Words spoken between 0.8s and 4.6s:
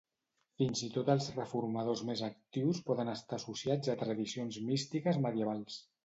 i tot els reformadors més actius poden estar associats a tradicions